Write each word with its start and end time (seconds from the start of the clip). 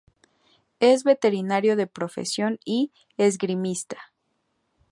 Es 0.79 1.03
veterinario 1.03 1.75
de 1.75 1.85
profesión 1.85 2.57
y 2.65 2.91
esgrimista. 3.17 4.11